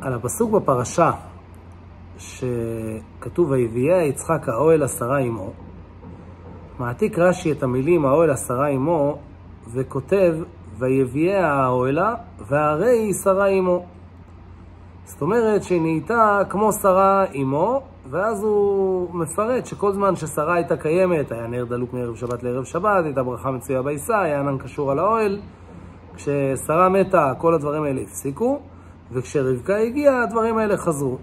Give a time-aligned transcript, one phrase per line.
[0.00, 1.10] על הפסוק בפרשה,
[2.18, 5.50] שכתוב ויביאה יצחק האוהל עשרה עמו,
[6.78, 9.18] מעתיק רש"י את המילים האוהל עשרה עמו,
[9.74, 10.34] וכותב
[10.78, 12.14] ויביאה האוהלה
[12.48, 13.84] והרי שרה עמו.
[15.04, 21.32] זאת אומרת שהיא נהייתה כמו שרה עמו, ואז הוא מפרט שכל זמן ששרה הייתה קיימת,
[21.32, 24.98] היה נר דלוק מערב שבת לערב שבת, הייתה ברכה מצויה בעיסה, היה ענן קשור על
[24.98, 25.40] האוהל.
[26.14, 28.60] כששרה מתה, כל הדברים האלה הפסיקו,
[29.12, 31.18] וכשרבקה הגיעה, הדברים האלה חזרו.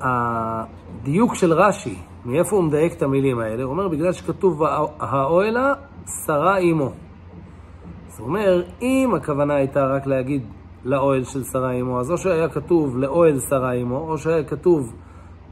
[0.00, 3.62] הדיוק של רש"י, מאיפה הוא מדייק את המילים האלה?
[3.62, 4.62] הוא אומר, בגלל שכתוב
[5.00, 5.72] האוהלה,
[6.26, 6.90] שרה עמו.
[8.08, 10.42] זאת אומרת, אם הכוונה הייתה רק להגיד
[10.84, 14.94] לאוהל של שרה עמו, אז או שהיה כתוב לאוהל שרה עמו, או שהיה כתוב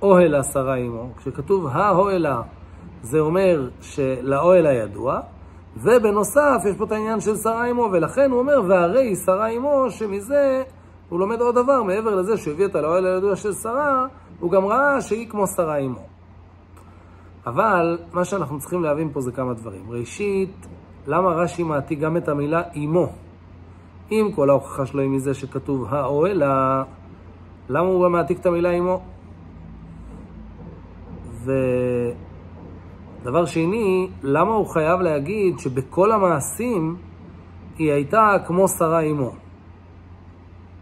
[0.03, 1.09] אוהלה שרה עמו.
[1.17, 2.41] כשכתוב האוהלה,
[3.03, 5.21] זה אומר שלאוהל הידוע,
[5.77, 10.63] ובנוסף יש פה את העניין של שרה עמו, ולכן הוא אומר, והרי שרה עמו, שמזה
[11.09, 14.07] הוא לומד עוד דבר, מעבר לזה שהוא הביא את האוהל הידוע של שרה,
[14.41, 16.01] הוא גם ראה שהיא כמו שרה עמו.
[17.47, 19.83] אבל מה שאנחנו צריכים להבין פה זה כמה דברים.
[19.89, 20.67] ראשית,
[21.07, 23.09] למה רש"י מעתיק גם את המילה עמו?
[24.11, 26.83] אם כל ההוכחה שלו היא מזה שכתוב האוהלה,
[27.69, 29.03] למה הוא גם מעתיק את המילה עמו?
[33.27, 36.97] ודבר שני, למה הוא חייב להגיד שבכל המעשים
[37.79, 39.33] היא הייתה כמו שרה עמו?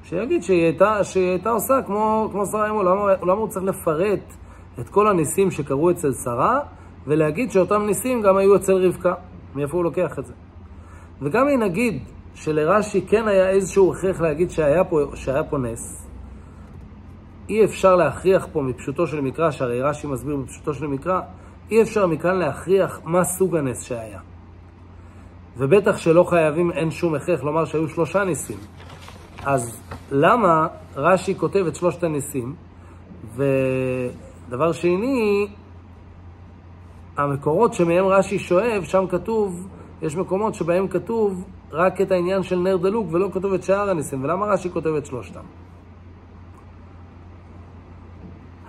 [0.02, 4.34] שיגיד שהיא הייתה, שהיא הייתה עושה כמו, כמו שרה עמו, למה, למה הוא צריך לפרט
[4.80, 6.60] את כל הניסים שקרו אצל שרה,
[7.06, 9.14] ולהגיד שאותם ניסים גם היו אצל רבקה?
[9.54, 10.32] מאיפה הוא לוקח את זה?
[11.22, 12.02] וגם אם נגיד
[12.34, 16.06] שלרש"י כן היה איזשהו הכרח להגיד שהיה פה, שהיה פה נס.
[17.48, 21.20] אי אפשר להכריח פה מפשוטו של מקרא, שהרי רש"י מסביר מפשוטו של מקרא,
[21.70, 24.20] אי אפשר מכאן להכריח מה סוג הנס שהיה.
[25.56, 28.58] ובטח שלא חייבים, אין שום הכרח לומר שהיו שלושה ניסים.
[29.44, 32.54] אז למה רש"י כותב את שלושת הניסים?
[33.34, 35.46] ודבר שני,
[37.16, 39.68] המקורות שמהם רש"י שואב, שם כתוב,
[40.02, 44.24] יש מקומות שבהם כתוב רק את העניין של נר דלוק ולא כתוב את שאר הניסים.
[44.24, 45.40] ולמה רש"י כותב את שלושתם?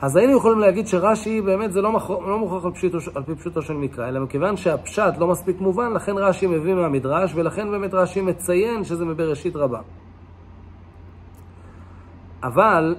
[0.01, 2.71] אז היינו יכולים להגיד שרש"י באמת זה לא, מוכרח לא מוכרח על,
[3.15, 7.31] על פי פשוטו של מקרא, אלא מכיוון שהפשט לא מספיק מובן, לכן רש"י מביא מהמדרש,
[7.35, 9.79] ולכן באמת רש"י מציין שזה מבראשית רבה.
[12.43, 12.95] אבל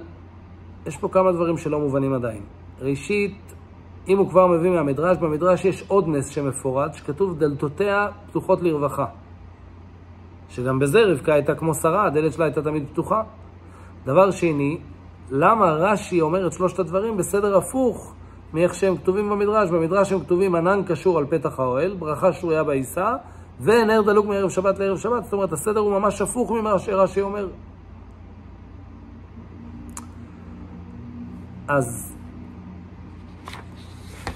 [0.86, 2.42] יש פה כמה דברים שלא מובנים עדיין.
[2.80, 3.54] ראשית,
[4.08, 9.06] אם הוא כבר מביא מהמדרש, במדרש יש עוד נס שמפורט, שכתוב דלתותיה פתוחות לרווחה.
[10.48, 13.22] שגם בזה רבקה הייתה כמו שרה, הדלת שלה הייתה תמיד פתוחה.
[14.04, 14.78] דבר שני,
[15.30, 18.14] למה רש"י אומר את שלושת הדברים בסדר הפוך
[18.54, 19.70] מאיך שהם כתובים במדרש?
[19.70, 23.14] במדרש הם כתובים ענן קשור על פתח האוהל, ברכה שרויה בעיסה,
[23.60, 25.24] ונר דלוק מערב שבת לערב שבת.
[25.24, 27.48] זאת אומרת, הסדר הוא ממש הפוך ממה שרש"י אומר.
[31.68, 32.14] אז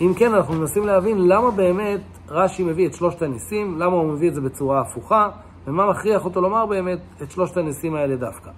[0.00, 4.28] אם כן, אנחנו מנסים להבין למה באמת רש"י מביא את שלושת הניסים, למה הוא מביא
[4.28, 5.28] את זה בצורה הפוכה.
[5.66, 8.50] ומה מכריח אותו לומר באמת את שלושת הניסים האלה דווקא.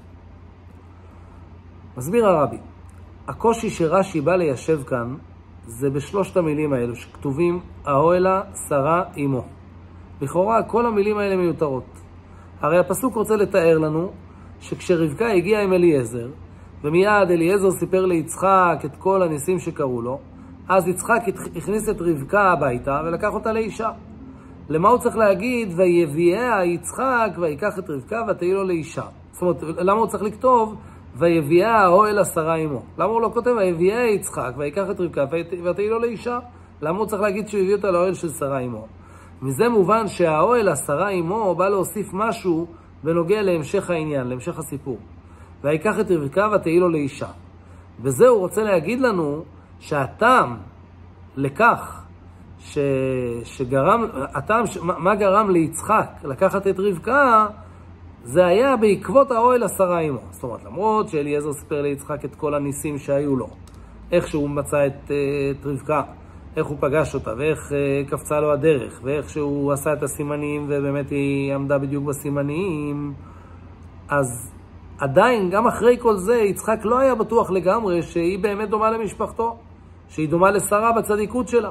[1.97, 2.57] מסביר הרבי,
[3.29, 5.15] הקושי שרש"י בא ליישב כאן
[5.67, 9.45] זה בשלושת המילים האלו שכתובים האוהלה שרה עמו.
[10.21, 11.85] לכאורה כל המילים האלה מיותרות.
[12.61, 14.11] הרי הפסוק רוצה לתאר לנו
[14.61, 16.29] שכשרבקה הגיעה עם אליעזר,
[16.85, 20.19] ומיד אליעזר סיפר ליצחק את כל הניסים שקרו לו,
[20.69, 21.21] אז יצחק
[21.57, 23.91] הכניס את רבקה הביתה ולקח אותה לאישה.
[24.69, 29.05] למה הוא צריך להגיד, ויביאה יצחק, ויקח את רבקה ותהי לו לאישה?
[29.33, 30.77] זאת אומרת, למה הוא צריך לכתוב,
[31.17, 32.83] ויביאה אוהל עשרה עמו?
[32.99, 35.25] למה הוא לא כותב, ויביאה יצחק, ויקח את רבקה
[35.65, 36.39] ותהי לו לאישה?
[36.83, 38.87] למה הוא צריך להגיד שהוא הביא אותה לאוהל של שרה עמו?
[39.43, 42.67] מזה מובן שהאוהל עשרה עמו בא להוסיף משהו
[43.05, 44.99] בנוגע להמשך העניין, להמשך הסיפור.
[45.65, 47.29] ויקח את רבקה ותהי לו לאישה.
[48.03, 49.44] וזה הוא רוצה להגיד לנו
[49.81, 50.56] שהטעם
[51.37, 52.03] לכך
[52.59, 52.79] ש,
[53.44, 57.47] שגרם, הטעם, מה גרם ליצחק לקחת את רבקה,
[58.25, 60.20] זה היה בעקבות האוהל עשרה עמו.
[60.31, 63.49] זאת אומרת, למרות שאליעזר סיפר ליצחק את כל הניסים שהיו לו,
[64.12, 65.11] איך שהוא מצא את,
[65.50, 66.02] את רבקה,
[66.56, 71.11] איך הוא פגש אותה, ואיך אה, קפצה לו הדרך, ואיך שהוא עשה את הסימנים, ובאמת
[71.11, 73.12] היא עמדה בדיוק בסימנים,
[74.08, 74.52] אז
[74.99, 79.56] עדיין, גם אחרי כל זה, יצחק לא היה בטוח לגמרי שהיא באמת דומה למשפחתו,
[80.08, 81.70] שהיא דומה לשרה בצדיקות שלה.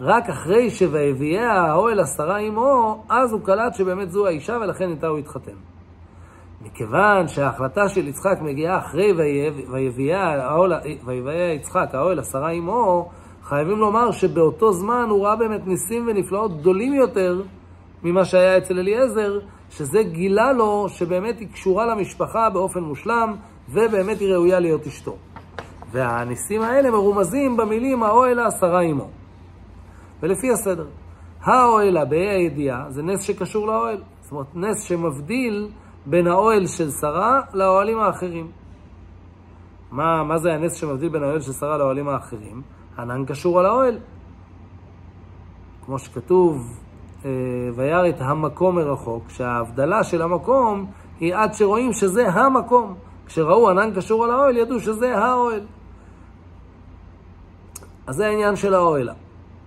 [0.00, 5.18] רק אחרי שויביאה האוהל עשרה עמו, אז הוא קלט שבאמת זו האישה ולכן איתה הוא
[5.18, 5.52] התחתן.
[6.62, 9.12] מכיוון שההחלטה של יצחק מגיעה אחרי
[11.06, 13.10] ויביאה יצחק האוהל עשרה עמו,
[13.42, 17.42] חייבים לומר שבאותו זמן הוא ראה באמת ניסים ונפלאות גדולים יותר
[18.02, 19.38] ממה שהיה אצל אליעזר,
[19.70, 23.36] שזה גילה לו שבאמת היא קשורה למשפחה באופן מושלם,
[23.68, 25.16] ובאמת היא ראויה להיות אשתו.
[25.92, 29.19] והניסים האלה מרומזים במילים האוהלה שרה עמו.
[30.22, 30.86] ולפי הסדר.
[31.42, 34.02] האוהלה בה"א הידיעה זה נס שקשור לאוהל.
[34.20, 35.68] זאת אומרת, נס שמבדיל
[36.06, 38.50] בין האוהל של שרה לאוהלים האחרים.
[39.90, 42.62] מה, מה זה הנס שמבדיל בין האוהל של שרה לאוהלים האחרים?
[42.98, 43.98] ענן קשור על האוהל.
[45.86, 46.78] כמו שכתוב,
[47.24, 47.30] אה,
[47.74, 50.86] וירא את המקום מרחוק, שההבדלה של המקום
[51.20, 52.94] היא עד שרואים שזה המקום.
[53.26, 55.66] כשראו ענן קשור על האוהל, ידעו שזה האוהל.
[58.06, 59.12] אז זה העניין של האוהלה.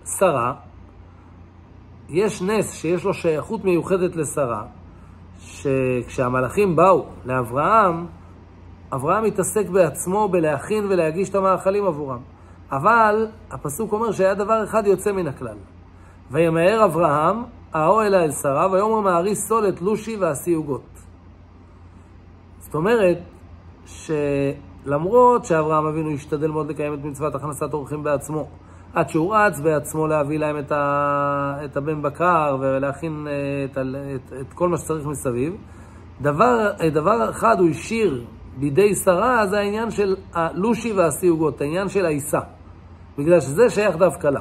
[0.04, 0.54] שרה,
[2.08, 4.62] יש נס שיש לו שייכות מיוחדת לשרה,
[5.38, 8.06] שכשהמלאכים באו לאברהם,
[8.92, 12.20] אברהם התעסק בעצמו בלהכין ולהגיש את המאכלים עבורם.
[12.72, 15.56] אבל הפסוק אומר שהיה דבר אחד יוצא מן הכלל.
[16.30, 17.42] וימהר אברהם
[17.72, 20.98] האוהלה אל שרה, ויאמר מארי סולת לושי ועשי עוגות.
[22.58, 23.18] זאת אומרת,
[23.86, 28.48] שלמרות שאברהם אבינו השתדל מאוד לקיים את מצוות הכנסת אורחים בעצמו,
[28.94, 31.56] עד שהוא רץ בעצמו להביא להם את, ה...
[31.64, 33.78] את הבן בקר ולהכין אה, את,
[34.14, 35.54] את, את כל מה שצריך מסביב,
[36.20, 38.24] דבר, דבר אחד הוא השאיר
[38.56, 42.40] בידי שרה, זה העניין של הלושי והסיוגות, העניין של העיסה,
[43.18, 44.40] בגלל שזה שייך דווקא לה.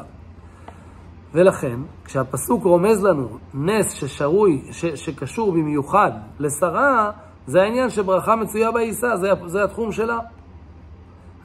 [1.34, 7.12] ולכן, כשהפסוק רומז לנו נס ששרוי, ש, שקשור במיוחד לשרה,
[7.46, 10.20] זה העניין שברכה מצויה בעיסה, זה, זה התחום שלה.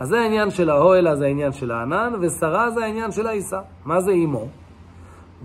[0.00, 3.60] אז זה העניין של האוהלה, זה העניין של הענן, ושרה זה העניין של העיסה.
[3.84, 4.48] מה זה אימו?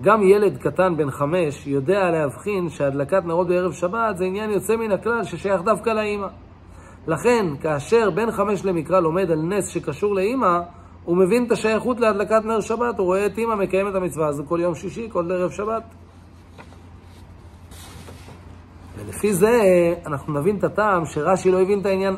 [0.01, 4.91] גם ילד קטן בן חמש יודע להבחין שהדלקת נרות בערב שבת זה עניין יוצא מן
[4.91, 6.27] הכלל ששייך דווקא לאימא.
[7.07, 10.59] לכן, כאשר בן חמש למקרא לומד על נס שקשור לאימא,
[11.05, 14.43] הוא מבין את השייכות להדלקת נר שבת, הוא רואה את אימא מקיים את המצווה הזו
[14.47, 15.83] כל יום שישי, כל ערב שבת.
[18.97, 19.61] ולפי זה
[20.05, 21.57] אנחנו נבין את הטעם שרש"י לא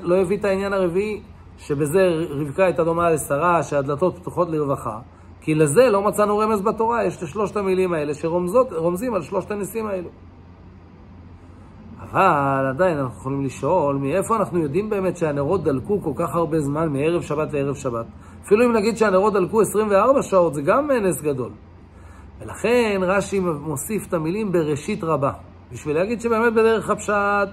[0.01, 1.21] לא הביא את העניין הרביעי,
[1.57, 1.99] שבזה
[2.29, 4.99] רבקה הייתה דומה לשרה, שהדלתות פתוחות לרווחה,
[5.41, 9.87] כי לזה לא מצאנו רמז בתורה, יש את שלושת המילים האלה שרומזים על שלושת הניסים
[9.87, 10.09] האלו.
[12.01, 16.93] אבל עדיין אנחנו יכולים לשאול, מאיפה אנחנו יודעים באמת שהנרות דלקו כל כך הרבה זמן,
[16.93, 18.05] מערב שבת לערב שבת?
[18.45, 21.51] אפילו אם נגיד שהנרות דלקו 24 שעות, זה גם נס גדול.
[22.39, 25.31] ולכן רש"י מוסיף את המילים בראשית רבה.
[25.71, 27.49] בשביל להגיד שבאמת בדרך הפשט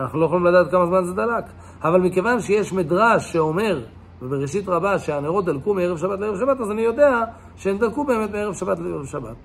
[0.00, 1.44] אנחנו לא יכולים לדעת כמה זמן זה דלק.
[1.84, 3.80] אבל מכיוון שיש מדרש שאומר,
[4.22, 7.24] ובראשית רבה, שהנרות דלקו מערב שבת לערב שבת, אז אני יודע
[7.56, 9.36] שהם דלקו באמת מערב שבת לערב שבת.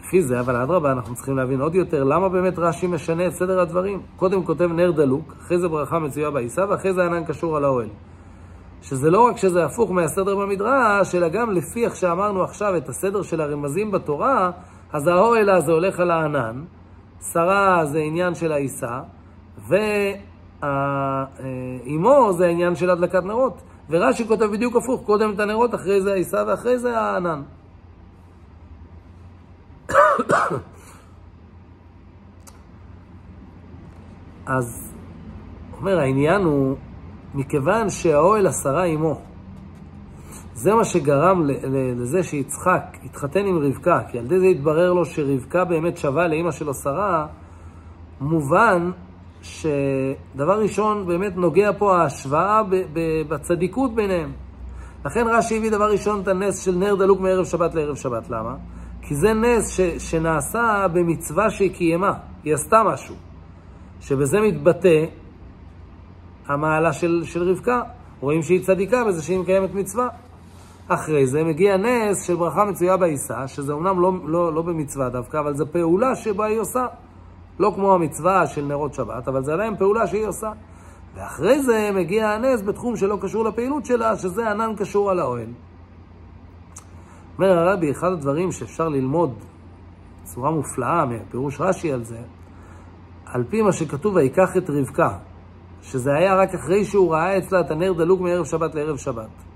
[0.00, 3.60] לפי זה, אבל אדרבה, אנחנו צריכים להבין עוד יותר למה באמת רש"י משנה את סדר
[3.60, 4.02] הדברים.
[4.16, 7.88] קודם כותב נר דלוק, אחרי זה ברכה מצויה בעיסה, ואחרי זה ענן קשור על האוהל.
[8.82, 13.22] שזה לא רק שזה הפוך מהסדר במדרש, אלא גם לפי איך שאמרנו עכשיו את הסדר
[13.22, 14.50] של הרמזים בתורה,
[14.92, 16.64] אז האוהל הזה הולך על הענן,
[17.22, 19.00] שרה זה עניין של העיסה,
[20.58, 23.62] ואימו זה העניין של הדלקת נרות.
[23.90, 27.42] ורש"י כותב בדיוק הפוך, קודם את הנרות, אחרי זה העיסה ואחרי זה הענן.
[34.46, 34.94] אז,
[35.78, 36.76] אומר, העניין הוא,
[37.34, 39.20] מכיוון שהאוהל עשרה עמו,
[40.62, 41.42] זה מה שגרם
[41.96, 46.50] לזה שיצחק התחתן עם רבקה, כי על ידי זה התברר לו שרבקה באמת שווה לאימא
[46.50, 47.26] שלו שרה,
[48.20, 48.90] מובן
[49.42, 52.62] שדבר ראשון באמת נוגע פה ההשוואה
[53.28, 54.32] בצדיקות ביניהם.
[55.04, 58.30] לכן רש"י הביא דבר ראשון את הנס של נר דלוק מערב שבת לערב שבת.
[58.30, 58.54] למה?
[59.02, 62.12] כי זה נס ש, שנעשה במצווה שהיא קיימה,
[62.44, 63.14] היא עשתה משהו.
[64.00, 65.04] שבזה מתבטא
[66.46, 67.82] המעלה של, של רבקה.
[68.20, 70.08] רואים שהיא צדיקה בזה שהיא מקיימת מצווה.
[70.92, 75.36] אחרי זה מגיע נס של ברכה מצויה בעיסה, שזה אומנם לא, לא, לא במצווה דווקא,
[75.36, 76.86] אבל זו פעולה שבה היא עושה.
[77.58, 80.50] לא כמו המצווה של נרות שבת, אבל זה עדיין פעולה שהיא עושה.
[81.14, 85.48] ואחרי זה מגיע הנס בתחום שלא קשור לפעילות שלה, שזה ענן קשור על האוהל.
[87.38, 89.34] אומר הרבי, אחד הדברים שאפשר ללמוד
[90.22, 92.18] בצורה מופלאה מהפירוש רש"י על זה,
[93.26, 95.10] על פי מה שכתוב, ויקח את רבקה,
[95.82, 99.49] שזה היה רק אחרי שהוא ראה אצלה את הנר דלוק מערב שבת לערב שבת.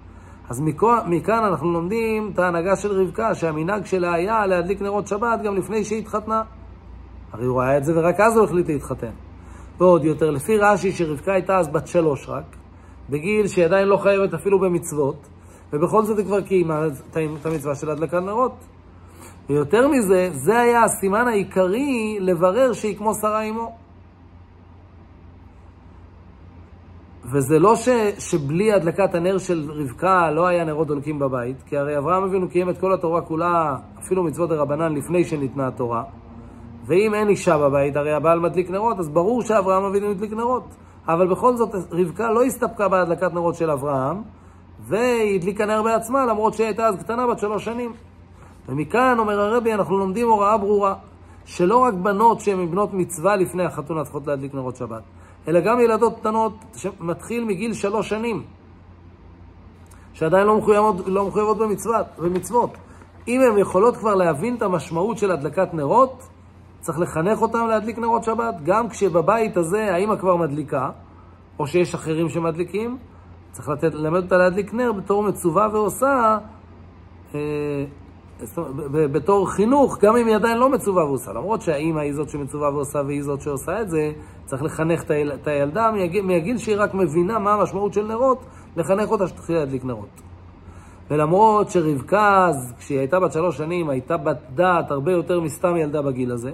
[0.48, 0.60] אז
[1.06, 5.84] מכאן אנחנו לומדים את ההנהגה של רבקה, שהמנהג שלה היה להדליק נרות שבת גם לפני
[5.84, 6.42] שהיא התחתנה.
[7.32, 9.10] הרי הוא ראה את זה ורק אז הוא החליט להתחתן.
[9.78, 12.44] ועוד יותר, לפי רש"י שרבקה הייתה אז בת שלוש רק,
[13.10, 15.28] בגיל שהיא עדיין לא חייבת אפילו במצוות,
[15.72, 18.54] ובכל זאת היא כבר קיימה את המצווה של הדלקת נרות.
[19.48, 23.84] ויותר מזה, זה היה הסימן העיקרי לברר שהיא כמו שרה אימו.
[27.33, 27.88] וזה לא ש,
[28.19, 32.71] שבלי הדלקת הנר של רבקה לא היה נרות דולקים בבית, כי הרי אברהם אבינו קיים
[32.71, 36.02] את כל התורה כולה, אפילו מצוות דרבנן, לפני שניתנה התורה.
[36.87, 40.64] ואם אין אישה בבית, הרי הבעל מדליק נרות, אז ברור שאברהם אבינו הדליק נרות.
[41.09, 44.23] אבל בכל זאת, רבקה לא הסתפקה בהדלקת נרות של אברהם,
[44.81, 47.93] והיא הדליקה נר בעצמה, למרות שהיא הייתה אז קטנה, בת שלוש שנים.
[48.69, 50.95] ומכאן, אומר הרבי, אנחנו לומדים הוראה ברורה,
[51.45, 55.02] שלא רק בנות שהן מבנות מצווה לפני החתונה צריכות להדליק נרות שבת,
[55.48, 58.42] אלא גם ילדות קטנות שמתחיל מגיל שלוש שנים,
[60.12, 62.70] שעדיין לא מחויבות, לא מחויבות במצוות, במצוות.
[63.28, 66.28] אם הן יכולות כבר להבין את המשמעות של הדלקת נרות,
[66.80, 70.90] צריך לחנך אותם להדליק נרות שבת, גם כשבבית הזה האמא כבר מדליקה,
[71.58, 72.98] או שיש אחרים שמדליקים,
[73.52, 76.38] צריך ללמד אותה להדליק נר בתור מצווה ועושה,
[77.34, 77.40] אה,
[78.91, 81.33] בתור חינוך, גם אם היא עדיין לא מצווה ועושה.
[81.33, 84.12] למרות שהאימא היא זאת שמצווה ועושה והיא זאת שעושה את זה,
[84.45, 85.03] צריך לחנך
[85.35, 85.91] את הילדה
[86.23, 88.45] מהגיל שהיא רק מבינה מה המשמעות של נרות,
[88.76, 90.23] לחנך אותה שתתחיל להדליק נרות.
[91.11, 96.33] ולמרות שרבקה, כשהיא הייתה בת שלוש שנים, הייתה בת דעת הרבה יותר מסתם ילדה בגיל
[96.33, 96.50] הזה.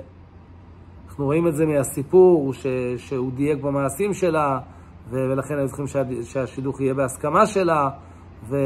[1.09, 4.59] אנחנו רואים את זה מהסיפור ש, שהוא דייק במעשים שלה,
[5.11, 7.89] ולכן היו צריכים שה, שהשידוך יהיה בהסכמה שלה,
[8.49, 8.57] ו,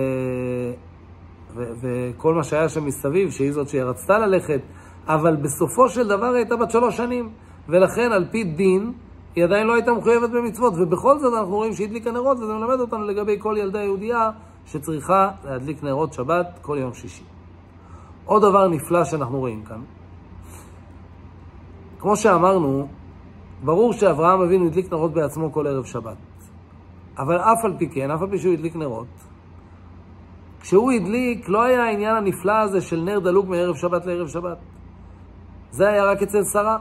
[1.57, 4.61] וכל מה שהיה שם מסביב, שהיא זאת שהיא רצתה ללכת,
[5.07, 7.29] אבל בסופו של דבר היא הייתה בת שלוש שנים,
[7.69, 8.93] ולכן על פי דין,
[9.37, 13.05] היא עדיין לא הייתה מחויבת במצוות, ובכל זאת אנחנו רואים שהדליקה נרות, וזה מלמד אותנו
[13.05, 14.31] לגבי כל ילדה יהודייה
[14.67, 17.25] שצריכה להדליק נרות שבת כל יום שישי.
[18.25, 19.81] עוד דבר נפלא שאנחנו רואים כאן,
[21.99, 22.89] כמו שאמרנו,
[23.65, 26.17] ברור שאברהם אבינו הדליק נרות בעצמו כל ערב שבת.
[27.19, 29.07] אבל אף על פי כן, אף על פי שהוא הדליק נרות,
[30.65, 34.59] כשהוא הדליק, לא היה העניין הנפלא הזה של נר דלוק מערב שבת לערב שבת.
[35.71, 36.79] זה היה רק אצל שרה.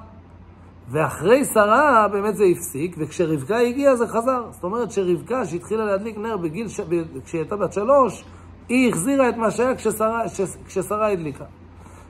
[0.89, 4.43] ואחרי שרה באמת זה הפסיק, וכשרבקה הגיעה זה חזר.
[4.51, 6.79] זאת אומרת שרבקה, שהתחילה להדליק נר בגיל, ש...
[7.25, 8.25] כשהיא הייתה בת שלוש,
[8.69, 10.21] היא החזירה את מה שהיה כששרה,
[10.67, 11.45] כששרה הדליקה.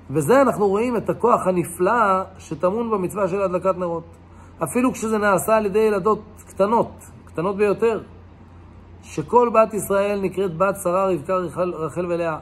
[0.09, 4.05] וזה אנחנו רואים את הכוח הנפלא שטמון במצווה של הדלקת נרות.
[4.63, 6.91] אפילו כשזה נעשה על ידי ילדות קטנות,
[7.25, 8.01] קטנות ביותר,
[9.03, 12.37] שכל בת ישראל נקראת בת שרה, רבקה, רחל, רחל ולאה.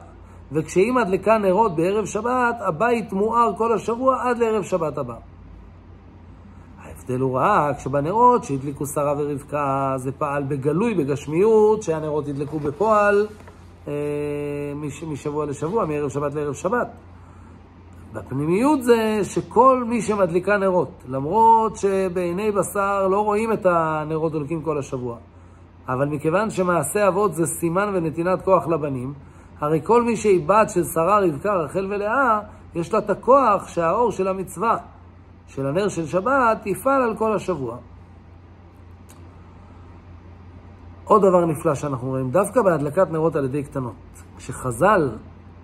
[0.52, 5.14] וכשהיא מדלקה נרות בערב שבת, הבית מואר כל השבוע עד לערב שבת הבא.
[6.82, 13.26] ההבדל הוא רק שבנרות שהדליקו שרה ורבקה זה פעל בגלוי, בגשמיות, שהנרות ידלקו בפועל
[13.88, 13.92] אה,
[15.06, 16.88] משבוע לשבוע, מערב שבת לערב שבת.
[18.12, 24.78] בפנימיות זה שכל מי שמדליקה נרות, למרות שבעיני בשר לא רואים את הנרות דולקים כל
[24.78, 25.16] השבוע,
[25.88, 29.12] אבל מכיוון שמעשה אבות זה סימן ונתינת כוח לבנים,
[29.60, 32.40] הרי כל מי שהיא בת של שרה, רבקה, רחל ולאה,
[32.74, 34.76] יש לה את הכוח שהאור של המצווה,
[35.46, 37.76] של הנר של שבת, יפעל על כל השבוע.
[41.04, 43.94] עוד דבר נפלא שאנחנו רואים, דווקא בהדלקת נרות על ידי קטנות.
[44.36, 45.10] כשחז"ל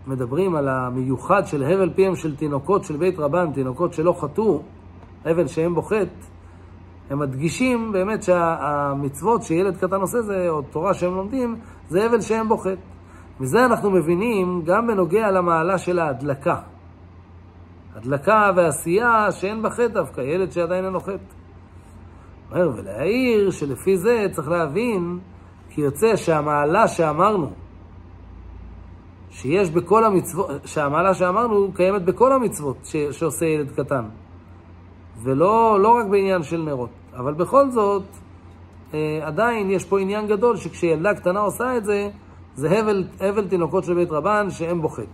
[0.06, 4.62] מדברים על המיוחד של הבל פיהם של תינוקות של בית רבן, תינוקות שלא חטאו,
[5.24, 6.26] הבל שהם בו חטא,
[7.10, 11.56] הם מדגישים באמת שהמצוות שילד קטן עושה זה, או תורה שהם לומדים,
[11.88, 12.62] זה הבל שהם בו.
[13.40, 16.56] מזה אנחנו מבינים גם בנוגע למעלה של ההדלקה.
[17.94, 21.38] הדלקה ועשייה שאין בה חטא דווקא, ילד שעדיין אין לו חטא.
[22.50, 25.18] ולהעיר שלפי זה צריך להבין
[25.70, 27.50] כי יוצא שהמעלה שאמרנו,
[29.30, 34.04] שיש בכל המצוות, שהמעלה שאמרנו קיימת בכל המצוות ש, שעושה ילד קטן.
[35.22, 36.90] ולא לא רק בעניין של נרות.
[37.16, 38.02] אבל בכל זאת,
[38.94, 42.08] אה, עדיין יש פה עניין גדול שכשילדה קטנה עושה את זה,
[42.54, 45.04] זה הבל, הבל תינוקות של בית רבן שהם בוחט.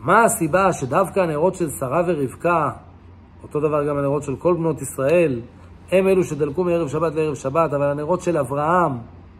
[0.00, 2.70] מה הסיבה שדווקא הנרות של שרה ורבקה,
[3.42, 5.40] אותו דבר גם הנרות של כל בנות ישראל,
[5.92, 8.92] הם אלו שדלקו מערב שבת לערב שבת, אבל הנרות של אברהם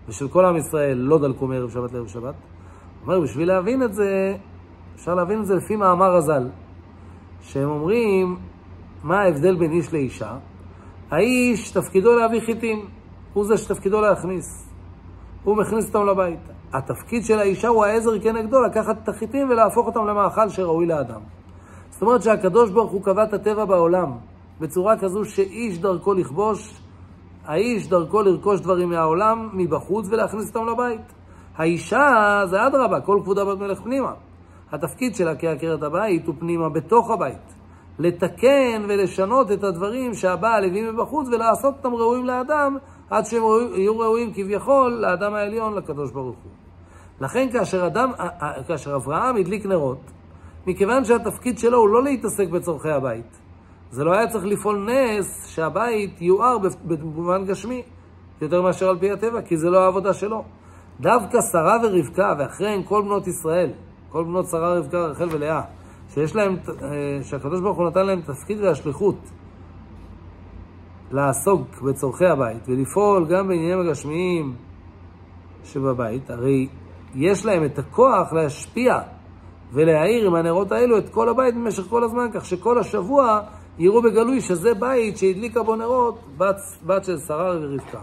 [0.08, 2.34] ושל כל עם ישראל לא דלקו מערב שבת לערב שבת?
[3.02, 4.36] אומר, בשביל להבין את זה,
[4.94, 6.48] אפשר להבין את זה לפי מאמר הז"ל,
[7.42, 8.36] שהם אומרים,
[9.04, 10.36] מה ההבדל בין איש לאישה?
[11.14, 12.86] האיש, תפקידו להביא חיטים,
[13.32, 14.68] הוא זה שתפקידו להכניס.
[15.44, 16.40] הוא מכניס אותם לבית.
[16.72, 21.20] התפקיד של האישה הוא העזר כנגדו, לקחת את החיטים ולהפוך אותם למאכל שראוי לאדם.
[21.90, 24.12] זאת אומרת שהקדוש ברוך הוא קבע את הטבע בעולם
[24.60, 26.80] בצורה כזו שאיש דרכו לכבוש,
[27.44, 31.12] האיש דרכו לרכוש דברים מהעולם מבחוץ ולהכניס אותם לבית.
[31.56, 34.12] האישה זה אדרבה, כל כבודה בת מלך פנימה.
[34.72, 37.63] התפקיד שלה כעקרת הבית הוא פנימה בתוך הבית.
[37.98, 42.76] לתקן ולשנות את הדברים שהבעל הביא מבחוץ ולעשות אותם ראויים לאדם
[43.10, 43.42] עד שהם
[43.74, 46.52] יהיו ראויים כביכול לאדם העליון, לקדוש ברוך הוא.
[47.20, 48.12] לכן כאשר, אדם,
[48.68, 50.00] כאשר אברהם הדליק נרות,
[50.66, 53.40] מכיוון שהתפקיד שלו הוא לא להתעסק בצורכי הבית,
[53.90, 57.82] זה לא היה צריך לפעול נס שהבית יואר במובן גשמי
[58.40, 60.44] יותר מאשר על פי הטבע, כי זה לא העבודה שלו.
[61.00, 63.70] דווקא שרה ורבקה, ואחריהן כל בנות ישראל,
[64.08, 65.60] כל בנות שרה, רבקה, רחל ולאה,
[66.14, 69.16] שיש להם, אה, שהקדוש ברוך הוא נתן להם תפקיד והשליחות
[71.10, 74.54] לעסוק בצורכי הבית ולפעול גם בעניינים הגשמיים
[75.64, 76.68] שבבית, הרי
[77.14, 79.00] יש להם את הכוח להשפיע
[79.72, 83.40] ולהאיר עם הנרות האלו את כל הבית במשך כל הזמן, כך שכל השבוע
[83.78, 86.56] יראו בגלוי שזה בית שהדליקה בו נרות בת,
[86.86, 88.00] בת של שרה ורבקה.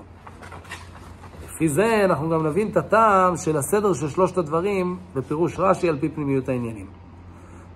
[1.46, 6.00] לפי זה אנחנו גם נבין את הטעם של הסדר של שלושת הדברים בפירוש רש"י על
[6.00, 7.01] פי פנימיות העניינים.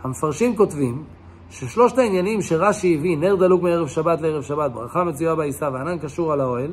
[0.06, 1.04] המפרשים כותבים
[1.50, 6.34] ששלושת העניינים שרש"י הביא, נר דלוק מערב שבת לערב שבת, ברכה מצויה בעיסה וענן קשור
[6.34, 6.72] על האוהל,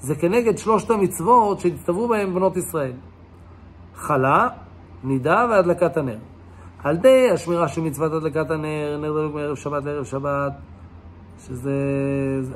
[0.00, 2.92] זה כנגד שלושת המצוות שהצטוו בהם בנות ישראל.
[3.94, 4.48] חלה,
[5.04, 6.18] נידה והדלקת הנר.
[6.84, 10.52] על ידי השמירה של מצוות הדלקת הנר, נר דלוק מערב שבת לערב שבת,
[11.38, 11.72] שזה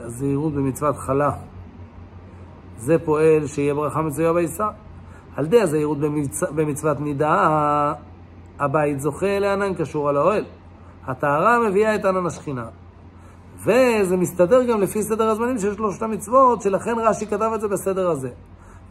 [0.05, 1.31] הזהירות במצוות חלה.
[2.77, 4.69] זה פועל שיהיה ברכה מצויה בעיסה.
[5.37, 6.43] על ידי הזהירות במצ...
[6.43, 7.93] במצוות נידה,
[8.65, 10.45] הבית זוכה לענן קשור על האוהל.
[11.07, 12.67] הטהרה מביאה את ענן השכינה.
[13.59, 18.11] וזה מסתדר גם לפי סדר הזמנים של שלושת המצוות, שלכן רש"י כתב את זה בסדר
[18.11, 18.31] הזה.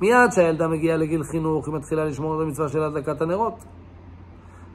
[0.02, 3.64] מיד כשהילדה מגיעה לגיל חינוך, היא מתחילה לשמור את המצווה של הדלקת הנרות.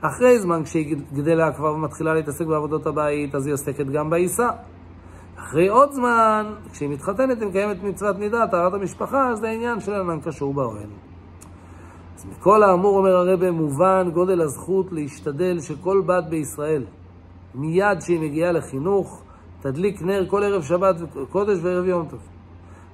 [0.00, 4.49] אחרי זמן, כשהיא גדלה כבר ומתחילה להתעסק בעבודות הבית, אז היא עוסקת גם בעיסה.
[5.38, 9.95] אחרי עוד זמן, כשהיא מתחתנת, היא מקיימת מצוות נידה, טהרת המשפחה, אז זה העניין של
[9.95, 10.88] ענן קשור באוהל.
[12.19, 16.85] אז מכל האמור אומר הרבה, מובן גודל הזכות להשתדל שכל בת בישראל,
[17.55, 19.23] מיד שהיא מגיעה לחינוך,
[19.61, 20.97] תדליק נר כל ערב שבת
[21.31, 22.21] קודש וערב יום טוב.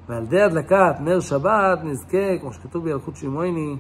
[0.09, 3.77] ועל ידי הדלקת נר שבת נזכה, כמו שכתוב בילקוט שמעוני,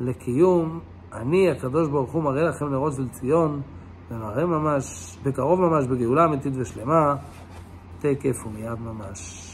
[0.00, 0.80] לקיום
[1.12, 3.60] אני, הקדוש ברוך הוא, מראה לכם נרות של ציון,
[4.10, 7.16] ומראה ממש, בקרוב ממש, בגאולה אמיתית ושלמה,
[7.98, 9.47] תקף ומיד ממש.